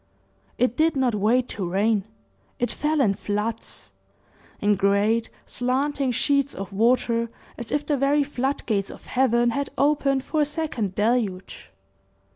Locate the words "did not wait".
0.75-1.47